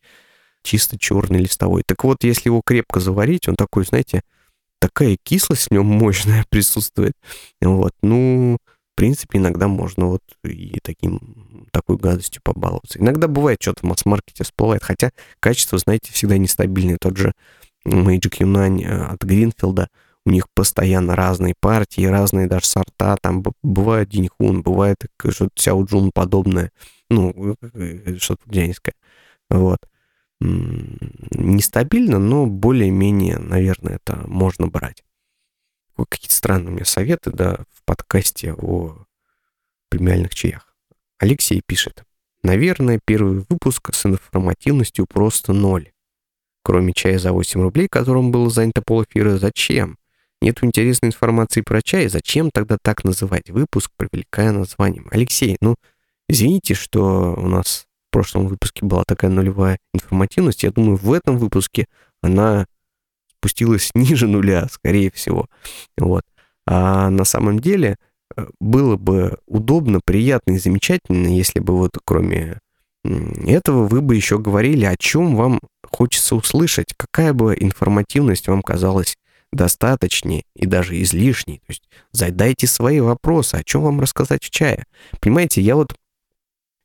[0.62, 1.82] чисто черный листовой.
[1.86, 4.22] Так вот, если его крепко заварить, он такой, знаете,
[4.78, 7.12] такая кислость в нем мощная присутствует,
[7.61, 8.57] вот, ну,
[8.99, 12.99] принципе, иногда можно вот и таким, такой гадостью побаловаться.
[12.99, 16.99] Иногда бывает что-то в масс-маркете всплывает, хотя качество, знаете, всегда нестабильное.
[17.01, 17.32] Тот же
[17.89, 19.89] Magic Юнань э, от Гринфилда,
[20.24, 26.70] у них постоянно разные партии, разные даже сорта, там бывает Диньхун, бывает что-то Сяоджун подобное,
[27.09, 28.95] ну, э, что-то дянское,
[29.51, 29.78] вот.
[30.41, 35.03] Нестабильно, но более-менее, наверное, это можно брать
[36.07, 39.05] какие-то странные у меня советы, да, в подкасте о
[39.89, 40.76] премиальных чаях.
[41.18, 42.05] Алексей пишет.
[42.43, 45.91] Наверное, первый выпуск с информативностью просто ноль.
[46.69, 49.97] Кроме чая за 8 рублей, которым было занято полэфира, зачем?
[50.43, 55.09] Нету интересной информации про чай, зачем тогда так называть выпуск, привлекая названием?
[55.11, 55.77] Алексей, ну,
[56.29, 60.62] извините, что у нас в прошлом выпуске была такая нулевая информативность.
[60.62, 61.87] Я думаю, в этом выпуске
[62.21, 62.66] она
[63.39, 65.47] спустилась ниже нуля, скорее всего.
[65.97, 66.25] Вот.
[66.66, 67.97] А на самом деле
[68.37, 72.59] э, было бы удобно, приятно и замечательно, если бы вот кроме
[73.05, 75.61] этого вы бы еще говорили, о чем вам
[75.99, 79.16] хочется услышать, какая бы информативность вам казалась
[79.53, 81.59] достаточнее и даже излишней.
[81.59, 81.82] То есть
[82.12, 84.84] задайте свои вопросы, о чем вам рассказать в чае.
[85.20, 85.96] Понимаете, я вот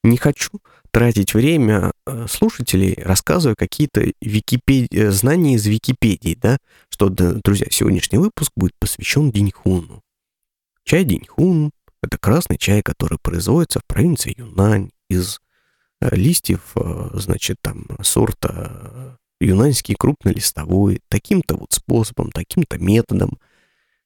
[0.03, 0.49] не хочу
[0.89, 4.91] тратить время э, слушателей, рассказывая какие-то Википед...
[4.91, 6.57] Э, знания из Википедии, да,
[6.89, 10.01] что, друзья, сегодняшний выпуск будет посвящен Диньхуну.
[10.86, 11.70] Чай Диньхун–
[12.01, 15.39] это красный чай, который производится в провинции Юнань из
[16.12, 16.62] листьев,
[17.14, 23.38] значит, там, сорта юнаньский крупнолистовой, таким-то вот способом, таким-то методом.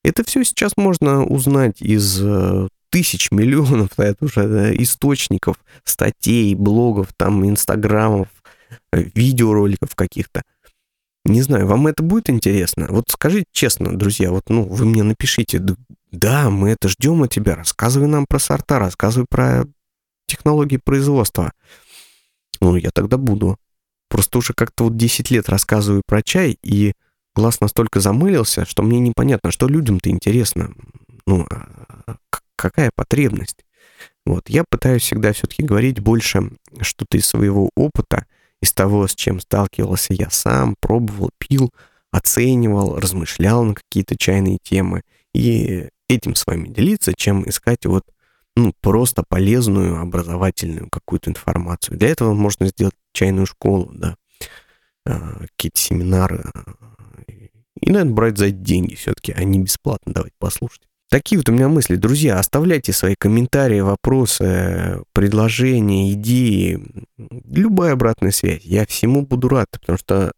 [0.04, 2.22] Это все сейчас можно узнать из
[2.90, 8.28] тысяч, миллионов это уже источников, статей, блогов, там, инстаграмов,
[8.92, 10.44] э, видеороликов каких-то.
[11.26, 12.88] Не знаю, вам это будет интересно?
[12.90, 15.62] Вот скажите честно, друзья, вот, ну, вы мне напишите,
[16.12, 19.66] да, мы это ждем от тебя, рассказывай нам про сорта, рассказывай про
[20.26, 21.52] технологии производства.
[22.68, 23.58] Ну, я тогда буду.
[24.10, 26.92] Просто уже как-то вот 10 лет рассказываю про чай, и
[27.34, 30.74] глаз настолько замылился, что мне непонятно, что людям-то интересно.
[31.26, 32.18] Ну, а,
[32.58, 33.64] какая потребность?
[34.26, 36.52] Вот, я пытаюсь всегда все-таки говорить больше
[36.82, 38.26] что-то из своего опыта,
[38.62, 41.72] из того, с чем сталкивался я сам, пробовал, пил,
[42.12, 45.04] оценивал, размышлял на какие-то чайные темы,
[45.34, 48.04] и этим с вами делиться, чем искать вот
[48.58, 51.98] ну, просто полезную, образовательную какую-то информацию.
[51.98, 54.16] Для этого можно сделать чайную школу, да,
[55.06, 56.44] а, какие-то семинары.
[57.80, 60.82] И, наверное, брать за деньги все-таки, а не бесплатно давать послушать.
[61.10, 61.96] Такие вот у меня мысли.
[61.98, 66.84] Друзья, оставляйте свои комментарии, вопросы, предложения, идеи.
[67.46, 68.64] Любая обратная связь.
[68.64, 70.32] Я всему буду рад, потому что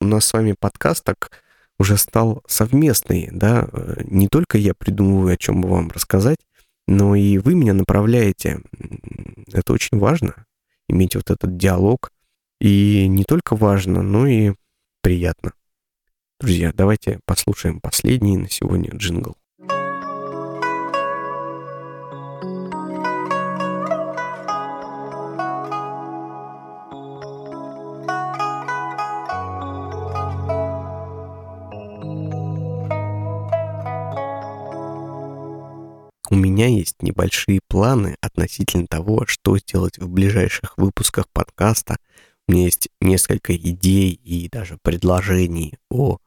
[0.00, 1.42] у нас с вами подкаст так
[1.80, 3.68] уже стал совместный, да.
[4.04, 6.38] Не только я придумываю, о чем бы вам рассказать,
[6.86, 8.60] но и вы меня направляете.
[9.52, 10.46] Это очень важно,
[10.88, 12.10] иметь вот этот диалог.
[12.60, 14.54] И не только важно, но и
[15.02, 15.52] приятно.
[16.40, 19.36] Друзья, давайте послушаем последний на сегодня джингл.
[36.34, 41.96] У меня есть небольшие планы относительно того, что сделать в ближайших выпусках подкаста.
[42.48, 46.18] У меня есть несколько идей и даже предложений о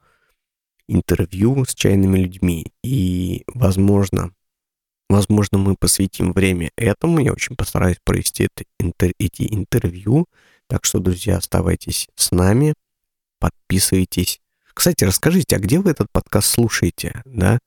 [0.87, 2.67] интервью с чайными людьми.
[2.85, 4.31] И, возможно,
[5.09, 7.19] возможно, мы посвятим время этому.
[7.19, 10.27] Я очень постараюсь провести это, интер, эти интервью.
[10.67, 12.75] Так что, друзья, оставайтесь с нами,
[13.39, 14.39] подписывайтесь.
[14.73, 17.59] Кстати, расскажите, а где вы этот подкаст слушаете, да?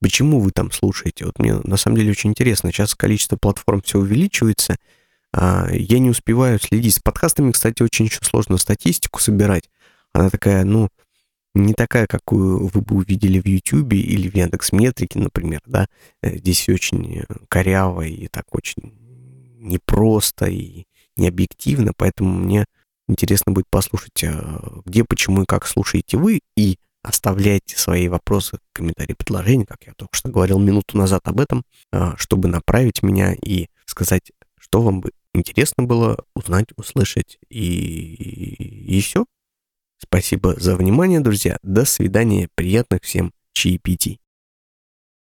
[0.00, 1.24] Почему вы там слушаете?
[1.26, 2.70] Вот мне на самом деле очень интересно.
[2.70, 4.76] Сейчас количество платформ все увеличивается.
[5.32, 6.94] А, я не успеваю следить.
[6.94, 9.68] С подкастами, кстати, очень еще сложно статистику собирать.
[10.12, 10.88] Она такая, ну,
[11.54, 15.88] не такая, какую вы бы увидели в YouTube или в Яндекс Метрике, например, да.
[16.22, 18.94] Э, здесь очень коряво и так очень
[19.58, 20.84] непросто и
[21.16, 22.64] необъективно, поэтому мне
[23.08, 26.78] интересно будет послушать, а, где, почему и как слушаете вы, и
[27.08, 32.14] Оставляйте свои вопросы, комментарии, предложения, как я только что говорил минуту назад об этом, а,
[32.18, 34.30] чтобы направить меня и сказать,
[34.60, 37.38] что вам бы интересно было узнать, услышать.
[37.48, 39.24] И, и все.
[39.96, 41.56] Спасибо за внимание, друзья.
[41.62, 42.50] До свидания.
[42.54, 44.20] Приятных всем чаепитий.